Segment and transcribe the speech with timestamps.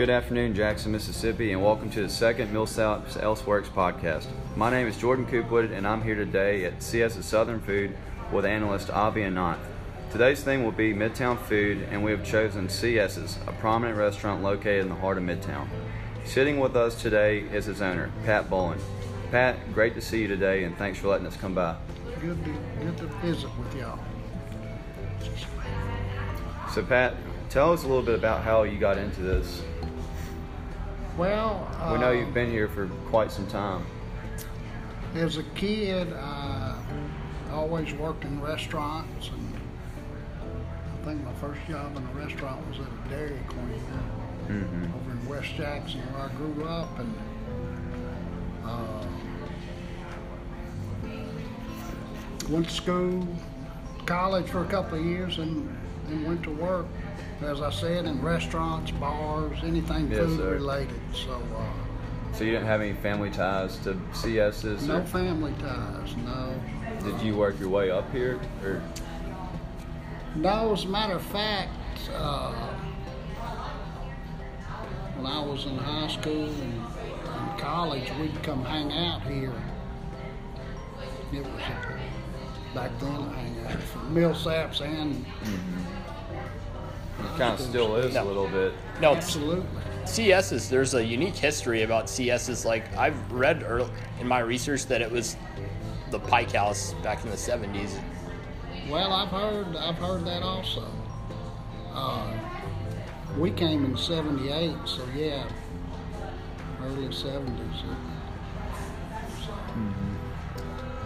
[0.00, 4.24] Good afternoon, Jackson, Mississippi, and welcome to the second Millsaps Elseworks podcast.
[4.56, 7.94] My name is Jordan Coopwood, and I'm here today at CS's Southern Food
[8.32, 9.58] with analyst Avi Anant.
[10.10, 14.84] Today's theme will be Midtown food, and we have chosen CS's, a prominent restaurant located
[14.84, 15.68] in the heart of Midtown.
[16.24, 18.80] Sitting with us today is its owner, Pat Bolin.
[19.30, 21.76] Pat, great to see you today, and thanks for letting us come by.
[22.22, 23.98] Good to, good to visit with y'all.
[26.72, 27.16] So, Pat,
[27.50, 29.60] tell us a little bit about how you got into this.
[31.16, 33.84] Well, We know you've been here for quite some time.
[35.14, 36.76] as a kid, I
[37.52, 39.60] always worked in restaurants, and
[40.40, 43.80] I think my first job in a restaurant was at a Dairy Queen
[44.46, 47.14] hmm over in West Jackson, where I grew up, and
[48.64, 49.06] uh,
[52.48, 53.26] went to school,
[54.06, 55.68] college for a couple of years, and
[56.06, 56.86] then went to work.
[57.42, 60.50] As I said, in restaurants, bars, anything Yes, food sir.
[60.54, 61.00] related.
[61.14, 61.40] So.
[61.56, 61.64] Uh,
[62.32, 64.86] So, you didn't have any family ties to CS's?
[64.86, 66.54] No or family ties, no.
[67.02, 68.38] did you work your way up here?
[68.64, 68.80] Or
[70.36, 71.70] No, as a matter of fact,
[72.14, 72.52] uh,
[75.16, 76.82] when I was in high school and,
[77.26, 79.52] and college, we'd come hang out here.
[81.32, 81.62] It was
[82.74, 85.60] back then a hangout for Millsaps and it
[87.40, 88.72] kind of still is a little bit.
[89.00, 89.66] No, it's- absolutely.
[90.06, 90.68] CS's.
[90.68, 92.64] There's a unique history about CS's.
[92.64, 95.36] Like I've read early, in my research that it was
[96.10, 98.00] the Pike House back in the 70s.
[98.88, 100.84] Well, I've heard I've heard that also.
[101.92, 102.32] Uh,
[103.38, 105.44] we came in '78, so yeah,
[106.82, 107.84] early '70s.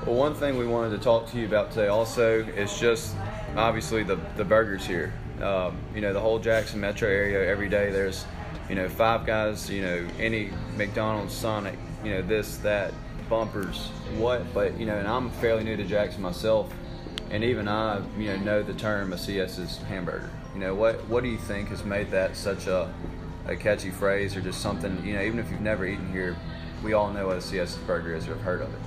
[0.06, 3.14] Well, one thing we wanted to talk to you about today also is just
[3.56, 5.12] obviously the, the burgers here.
[5.42, 8.24] Um, you know, the whole Jackson metro area, every day there's,
[8.68, 12.92] you know, Five Guys, you know, any McDonald's, Sonic, you know, this, that,
[13.28, 14.52] bumpers, what.
[14.54, 16.72] But, you know, and I'm fairly new to Jackson myself,
[17.30, 20.30] and even I, you know, know the term a CS's hamburger.
[20.54, 22.92] You know, what, what do you think has made that such a,
[23.46, 26.36] a catchy phrase or just something, you know, even if you've never eaten here,
[26.82, 28.80] we all know what a CS's burger is or have heard of it.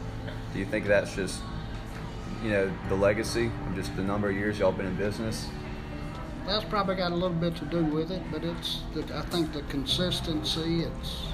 [0.53, 1.41] Do you think that's just,
[2.43, 5.47] you know, the legacy of just the number of years y'all been in business?
[6.47, 9.51] That's probably got a little bit to do with it, but it's the, I think
[9.53, 10.83] the consistency.
[10.83, 11.27] It's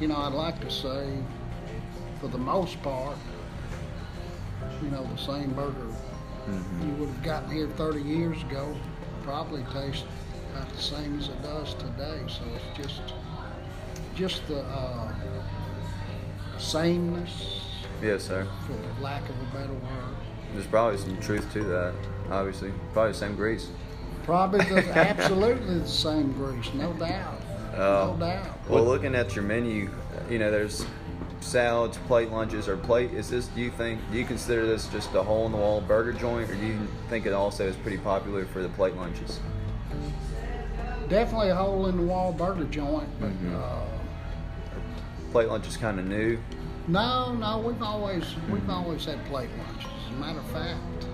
[0.00, 1.16] you know I'd like to say
[2.20, 3.16] for the most part,
[4.82, 5.88] you know the same burger
[6.48, 8.74] you would have gotten here 30 years ago
[9.22, 10.04] probably tastes
[10.52, 12.20] about the same as it does today.
[12.26, 13.14] So it's just
[14.14, 15.12] just the uh,
[16.58, 17.62] sameness,
[18.02, 18.46] Yes, sir.
[18.66, 20.16] for lack of a better word.
[20.52, 21.94] There's probably some truth to that.
[22.30, 23.68] Obviously, probably the same grease.
[24.24, 27.40] Probably the, absolutely the same grease, no doubt,
[27.74, 28.14] Oh.
[28.18, 28.68] no doubt.
[28.68, 29.90] Well, looking at your menu,
[30.30, 30.84] you know, there's
[31.40, 33.12] salads, plate lunches, or plate.
[33.12, 33.46] Is this?
[33.48, 34.00] Do you think?
[34.12, 36.78] Do you consider this just a hole in the wall burger joint, or do you
[37.08, 39.40] think it also is pretty popular for the plate lunches?
[41.08, 43.54] Definitely a hole in the wall burger joint, but Mhm.
[43.54, 43.80] uh,
[45.32, 46.38] Plate lunch is kind of new.
[46.88, 49.90] no, no, we've always we've always had plate lunches.
[50.08, 51.06] As a matter of fact,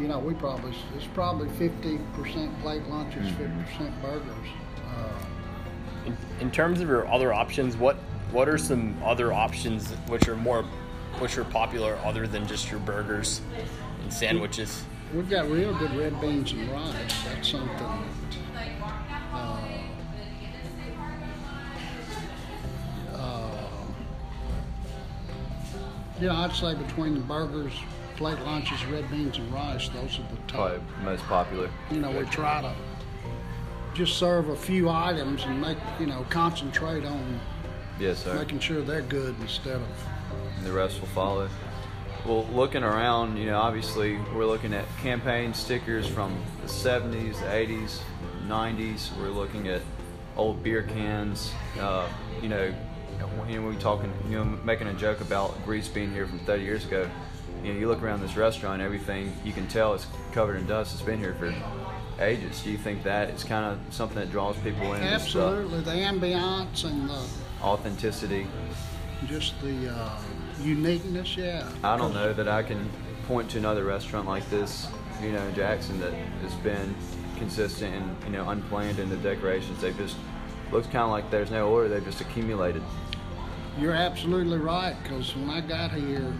[0.00, 4.48] you know, we probably it's probably fifty percent plate lunches, 50 percent burgers.
[4.88, 5.08] Uh,
[6.06, 7.96] In, in terms of your other options, what
[8.32, 10.62] what are some other options which are more
[11.18, 13.40] which are popular other than just your burgers
[14.02, 14.84] and sandwiches?
[15.14, 17.24] we've got real good red beans and rice.
[17.24, 17.86] That's something.
[19.32, 19.62] Uh,
[23.14, 23.68] uh,
[26.20, 27.72] you know, I'd say between the burgers,
[28.16, 30.80] plate lunches, red beans and rice, those are the top.
[31.02, 31.70] Most popular.
[31.90, 32.74] you know, we try to
[33.94, 37.40] just serve a few items and make, you know, concentrate on
[37.98, 38.34] Yes, sir.
[38.34, 40.08] making sure they're good instead of,
[40.56, 41.48] and the rest will follow.
[42.26, 47.46] Well, looking around, you know, obviously we're looking at campaign stickers from the 70s, the
[47.46, 48.00] 80s,
[48.48, 49.16] 90s.
[49.16, 49.80] We're looking at
[50.36, 51.52] old beer cans.
[51.78, 52.08] Uh,
[52.42, 52.74] you know,
[53.48, 56.64] you know, we talking, you know, making a joke about grease being here from 30
[56.64, 57.08] years ago.
[57.62, 60.94] You know, you look around this restaurant, everything you can tell is covered in dust.
[60.94, 61.54] It's been here for
[62.20, 62.62] ages.
[62.62, 65.02] Do you think that is kind of something that draws people in?
[65.02, 67.26] absolutely, the ambiance and the,
[67.62, 68.46] authenticity.
[69.26, 70.18] just the uh,
[70.60, 71.68] uniqueness, yeah.
[71.82, 72.88] I don't know that I can
[73.26, 74.88] point to another restaurant like this,
[75.22, 76.94] you know, in Jackson that has been
[77.36, 79.80] consistent and you know unplanned in the decorations.
[79.80, 80.16] They've just
[80.72, 81.88] looks kind of like there's no order.
[81.88, 82.82] They've just accumulated.
[83.78, 86.32] You're absolutely right, because when I got here,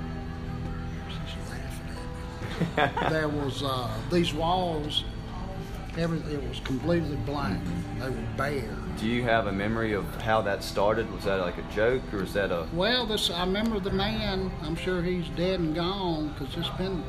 [3.11, 5.05] there was uh, these walls
[5.99, 7.59] Everything it was completely blank.
[7.99, 8.77] They were bare.
[8.99, 11.11] Do you have a memory of how that started?
[11.11, 12.69] Was that like a joke, or was that a?
[12.75, 14.51] Well, this I remember the man.
[14.63, 17.03] I'm sure he's dead and gone because it's been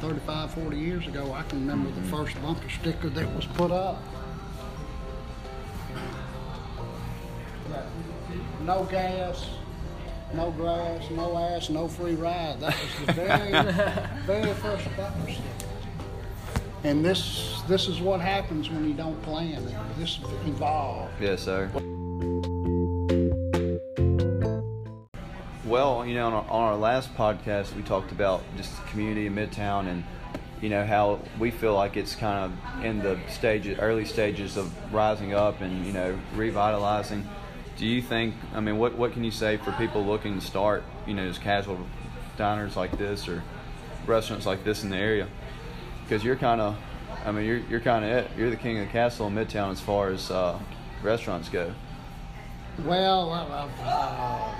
[0.00, 1.32] 35, 40 years ago.
[1.32, 4.02] I can remember the first bumper sticker that was put up.
[8.62, 9.46] No gas,
[10.34, 12.60] no grass, no ass, no free ride.
[12.60, 13.50] That was the very,
[14.26, 15.66] very first bumper sticker.
[16.84, 19.64] And this, this is what happens when you don't plan.
[19.98, 21.10] This evolved.
[21.20, 21.70] Yes, sir.
[25.64, 29.26] Well, you know, on our, on our last podcast, we talked about just the community
[29.26, 30.04] in Midtown and,
[30.60, 34.72] you know, how we feel like it's kind of in the stages, early stages of
[34.94, 37.28] rising up and, you know, revitalizing.
[37.78, 40.82] Do you think, I mean, what, what can you say for people looking to start,
[41.06, 41.78] you know, just casual
[42.38, 43.42] diners like this or
[44.06, 45.28] restaurants like this in the area?
[46.02, 46.76] Because you're kind of,
[47.26, 48.30] I mean, you're, you're kind of it.
[48.36, 50.58] You're the king of the castle in Midtown as far as uh,
[51.02, 51.74] restaurants go.
[52.82, 54.54] Well, uh, uh,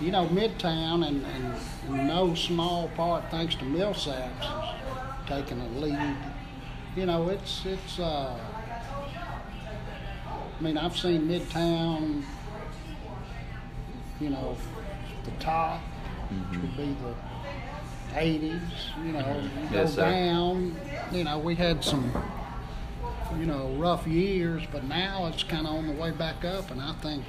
[0.00, 6.16] you know, Midtown, and, and no small part thanks to Millsaps, is taking a lead.
[6.96, 8.00] You know, it's it's.
[8.00, 8.36] Uh,
[10.62, 12.22] I mean, I've seen Midtown.
[14.20, 14.56] You know,
[15.24, 15.80] the top,
[16.30, 18.60] which would be the '80s.
[19.04, 20.76] You know, you go Yes, down.
[21.10, 22.12] You know, we had some
[23.40, 26.80] you know, rough years, but now it's kind of on the way back up, and
[26.80, 27.24] I think,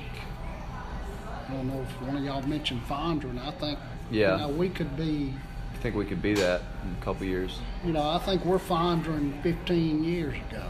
[1.50, 3.80] I don't know if one of y'all mentioned Fondren, I think,
[4.12, 4.34] Yeah.
[4.34, 5.34] you know, we could be,
[5.74, 7.58] I think we could be that in a couple years.
[7.86, 10.64] you know, I think we're Fondren 15 years ago.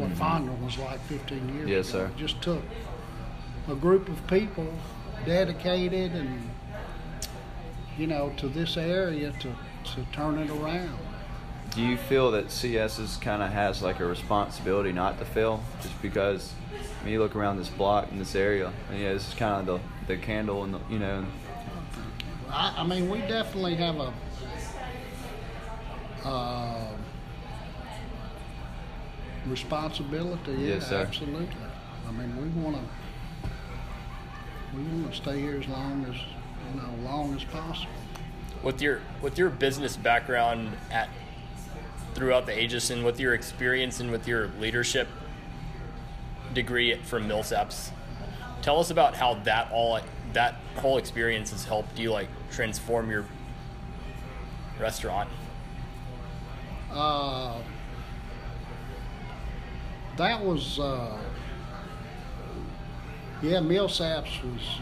[0.00, 1.68] What Fondren was like 15 years.
[1.68, 1.98] Yes, ago.
[1.98, 2.06] sir.
[2.06, 2.62] It just took
[3.68, 4.72] a group of people
[5.26, 6.48] dedicated and,
[7.98, 9.54] you know, to this area to,
[9.92, 10.98] to turn it around.
[11.74, 15.62] Do you feel that CS is kind of has like a responsibility not to fail,
[15.82, 16.54] just because?
[16.72, 19.60] I mean, you look around this block in this area, and yeah, this is kind
[19.60, 21.26] of the the candle and the you know.
[22.48, 24.12] I, I mean, we definitely have a
[26.24, 26.79] uh,
[29.50, 30.52] responsibility.
[30.52, 30.96] Yeah, Yes, sir.
[31.00, 31.48] absolutely.
[32.08, 32.82] I mean, we want to
[34.76, 37.90] we want to stay here as long as you know, long as possible.
[38.62, 41.08] with your with your business background at
[42.14, 45.08] throughout the ages and with your experience and with your leadership
[46.54, 47.90] degree from Millsaps,
[48.62, 50.00] tell us about how that all
[50.32, 53.24] that whole experience has helped you like transform your
[54.78, 55.28] restaurant.
[56.92, 57.58] Uh,
[60.16, 61.16] that was uh,
[63.42, 64.80] yeah, Millsaps was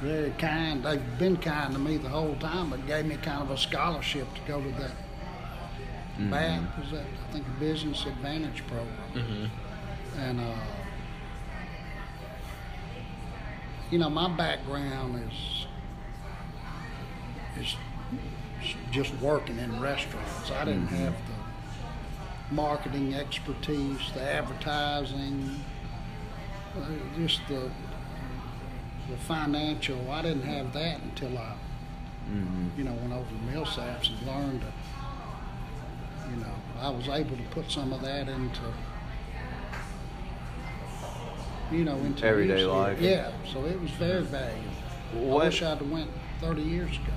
[0.00, 0.84] very kind.
[0.84, 4.32] They've been kind to me the whole time, but gave me kind of a scholarship
[4.34, 4.92] to go to that
[6.30, 9.50] BAT, was that I think a Business Advantage program,
[10.18, 10.54] and uh,
[13.90, 15.66] you know my background is
[17.60, 17.76] is
[18.90, 20.50] just working in restaurants.
[20.50, 21.27] I didn't have the
[22.50, 25.60] marketing expertise, the advertising,
[26.76, 26.86] uh,
[27.16, 27.70] just the
[29.10, 30.10] the financial.
[30.10, 31.54] I didn't have that until I,
[32.76, 34.72] you know, went over to Millsaps and learned that.
[36.30, 38.60] You know, I was able to put some of that into,
[41.72, 43.00] you know, into Everyday life.
[43.00, 44.70] Yeah, so it was very valuable.
[45.14, 46.10] I wish I'd have went
[46.42, 47.14] 30 years ago.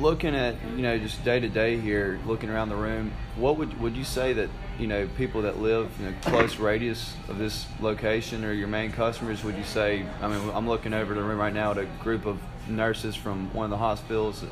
[0.00, 3.80] Looking at you know just day to day here, looking around the room, what would
[3.80, 4.48] would you say that
[4.78, 8.92] you know people that live in a close radius of this location or your main
[8.92, 9.44] customers?
[9.44, 10.04] Would you say?
[10.20, 13.52] I mean, I'm looking over the room right now at a group of nurses from
[13.54, 14.44] one of the hospitals.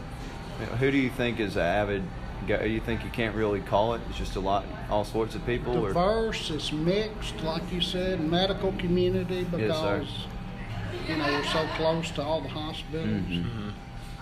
[0.78, 2.02] Who do you think is an avid?
[2.49, 4.00] You think you can't really call it?
[4.08, 5.78] It's just a lot, all sorts of people.
[5.78, 6.50] Or diverse.
[6.50, 10.08] It's mixed, like you said, medical community Yes, because
[11.08, 13.06] you know we're so close to all the hospitals.
[13.06, 13.70] Mm-hmm.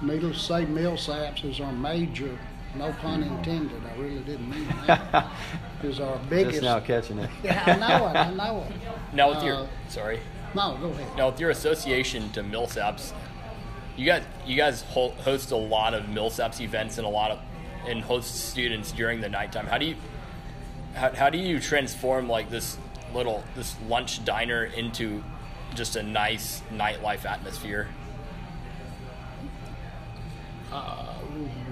[0.02, 2.38] Needless to say, Millsaps is our major.
[2.74, 3.82] No pun intended.
[3.84, 5.26] I really didn't mean that.
[5.82, 6.52] is our biggest.
[6.52, 7.30] just now catching it.
[7.42, 8.16] yeah, I know it.
[8.16, 9.14] I know it.
[9.14, 10.20] Now with your Uh, sorry.
[10.54, 11.16] No, go ahead.
[11.16, 13.12] Now, with your association to Millsaps,
[13.96, 17.38] you guys you guys host a lot of Millsaps events and a lot of
[17.86, 19.66] and host students during the nighttime.
[19.66, 19.96] How do you
[20.94, 22.78] how, how do you transform like this
[23.14, 25.22] little this lunch diner into
[25.74, 27.88] just a nice nightlife atmosphere?
[30.72, 31.14] Uh,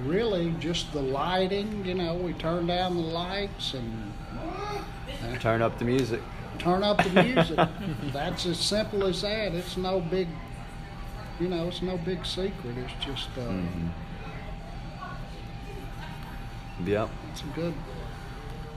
[0.04, 1.84] really, just the lighting.
[1.84, 6.20] You know, we turn down the lights and uh, Turn up the music.
[6.58, 7.58] turn up the music.
[8.12, 9.54] That's as simple as that.
[9.54, 10.26] It's no big,
[11.40, 12.76] you know, it's no big secret.
[12.76, 13.88] It's just, uh, mm-hmm.
[16.86, 17.08] Yep.
[17.32, 17.74] It's a good,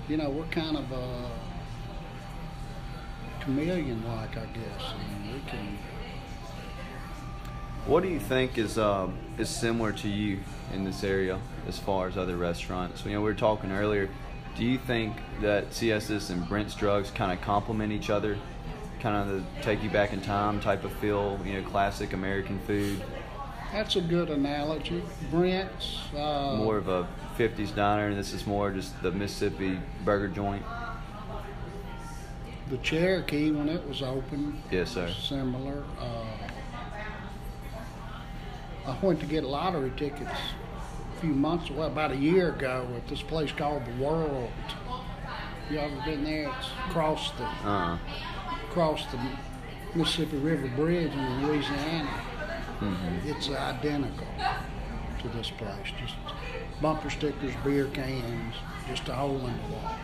[0.07, 1.29] you know, we're kind of a
[3.41, 4.93] chameleon-like, I guess.
[4.99, 5.77] And we can,
[7.87, 10.39] What do you think is um, is similar to you
[10.73, 13.03] in this area as far as other restaurants?
[13.05, 14.09] You know, we were talking earlier.
[14.55, 18.37] Do you think that CS's and Brent's Drugs kind of complement each other?
[18.99, 22.59] Kind of the take you back in time type of feel, you know, classic American
[22.59, 23.01] food.
[23.71, 25.01] that's a good analogy.
[25.31, 27.07] Brent's, uh, More of a
[27.37, 30.63] 50s diner, and this is more just the Mississippi burger joint.
[32.69, 35.09] the Cherokee when it was open, Yes, sir.
[35.11, 35.83] similar.
[35.99, 36.23] Uh,
[38.85, 40.31] I went to get lottery tickets
[41.17, 44.49] a few months, well, about a year ago, at this place called the World.
[45.69, 46.49] You ever been there?
[46.59, 47.97] It's across the Uh,
[48.69, 49.19] across the
[49.95, 52.09] Mississippi River Bridge in Louisiana.
[53.25, 54.27] It's identical
[55.21, 55.91] to this place.
[55.99, 56.15] Just
[56.81, 58.55] bumper stickers, beer cans,
[58.89, 59.95] just a hole in the wall.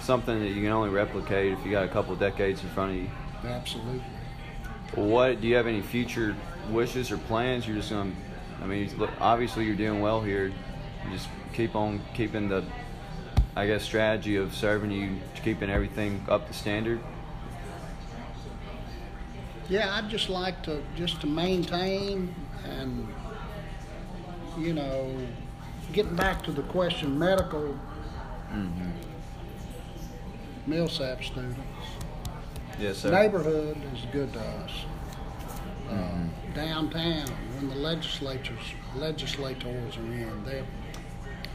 [0.00, 2.96] something that you can only replicate if you got a couple decades in front of
[2.96, 3.08] you.
[3.44, 4.02] Absolutely.
[4.96, 6.34] What do you have any future
[6.70, 7.66] wishes or plans?
[7.66, 8.12] You're just gonna,
[8.62, 10.46] I mean, look, obviously you're doing well here.
[10.46, 12.64] You just keep on keeping the,
[13.56, 17.00] I guess, strategy of serving you, keeping everything up to standard.
[19.68, 23.08] Yeah, I'd just like to just to maintain and
[24.58, 25.14] you know,
[25.92, 27.78] getting back to the question, medical
[28.50, 28.90] mm-hmm.
[30.66, 31.58] Millsap students.
[32.78, 33.10] Yes, sir.
[33.10, 34.70] Neighborhood is good to us.
[35.92, 38.58] Uh, downtown, when the legislatures
[38.96, 40.62] legislators are in, they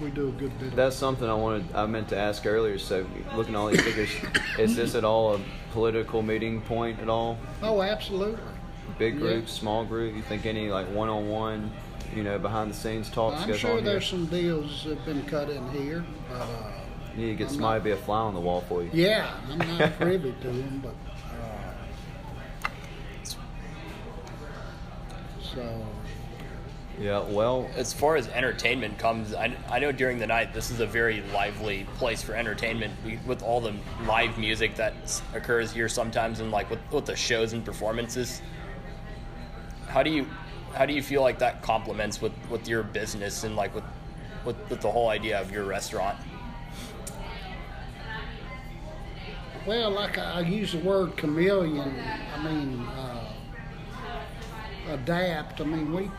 [0.02, 1.74] we do a good bit That's something I wanted.
[1.74, 2.78] I meant to ask earlier.
[2.78, 4.10] So, looking at all these figures,
[4.60, 5.40] is this at all a
[5.72, 7.38] political meeting point at all?
[7.64, 8.40] Oh, absolutely.
[9.00, 9.20] Big Yeah.
[9.22, 10.16] group, small group?
[10.16, 11.72] You think any like one-on-one,
[12.16, 13.86] you know, behind the scenes talks I'm sure on here?
[13.94, 16.72] there's some deals that have been cut in here, but uh,
[17.16, 18.84] You need to get I'm somebody not- to be a fly on the wall for
[18.84, 18.90] you.
[18.94, 20.94] yeah, I'm not privy to them, but
[21.34, 22.70] uh,
[25.58, 25.86] so
[27.00, 27.20] Yeah.
[27.30, 30.86] Well, As far as entertainment comes, I, I know during the night this is a
[30.86, 33.74] very lively place for entertainment We- with all the
[34.06, 34.94] live music that
[35.34, 38.42] occurs here sometimes, and like with, with the shows and performances.
[39.88, 40.28] How do you
[40.76, 43.86] how do you feel like that complements with, with your business and like with,
[44.46, 46.18] with with the whole idea of your restaurant?
[49.66, 51.94] Well, like I, I use the word chameleon.
[52.36, 53.07] I mean, uh,
[54.90, 55.62] adapt.
[55.62, 56.12] I mean, we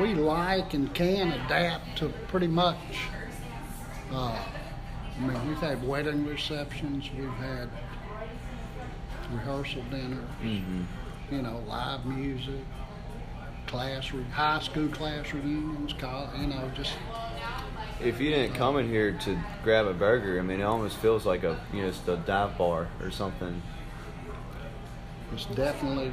[0.00, 2.76] we like and can adapt to pretty much.
[4.12, 4.36] Uh,
[5.16, 7.08] I mean, we've had wedding receptions.
[7.16, 7.68] We've had
[9.32, 10.28] rehearsal dinners.
[11.30, 12.60] You know, live music,
[13.66, 15.94] class re- high school class reunions.
[15.94, 16.92] College, you know, just
[18.00, 21.24] if you didn't come in here to grab a burger, I mean, it almost feels
[21.24, 23.62] like a you know, just a dive bar or something.
[25.32, 26.12] It's definitely,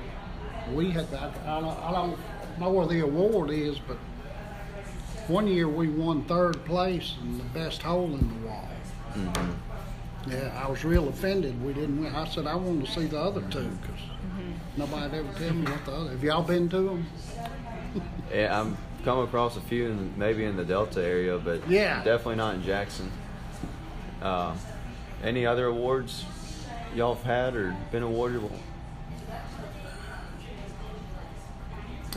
[0.74, 2.20] we had, I, I, don't, I don't
[2.60, 3.98] know where the award is, but
[5.28, 8.68] one year we won third place in the best hole in the wall.
[10.28, 12.14] Yeah, I was real offended we didn't win.
[12.14, 14.02] I said I wanted to see the other two because
[14.78, 16.10] nobody ever tell me what the other.
[16.12, 17.08] Have y'all been to them?
[18.32, 22.04] Yeah, I'm come across a few, in, maybe in the Delta area, but Yeah.
[22.04, 23.12] definitely not in Jackson.
[24.22, 24.56] Uh,
[25.24, 26.26] any other awards
[26.96, 28.44] y'all have had or been awarded?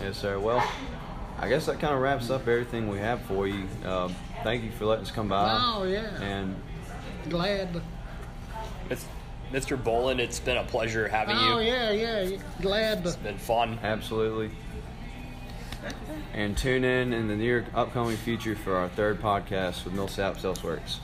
[0.02, 0.38] Yes, sir.
[0.38, 0.66] Well,
[1.38, 3.66] I guess that kind of wraps up everything we have for you.
[3.84, 5.58] Um, thank you for letting us come by.
[5.60, 6.20] Oh, yeah.
[6.20, 6.56] And
[7.28, 7.80] Glad.
[8.90, 9.06] It's,
[9.52, 9.80] Mr.
[9.80, 11.54] Bolin, it's been a pleasure having oh you.
[11.54, 12.36] Oh yeah, yeah.
[12.60, 13.08] Glad to.
[13.08, 13.78] It's been fun.
[13.82, 14.50] Absolutely.
[16.32, 20.98] And tune in in the near upcoming future for our third podcast with Millsaps Elseworks.